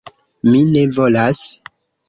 Mi 0.47 0.61
ne 0.71 0.83
volas. 0.97 1.45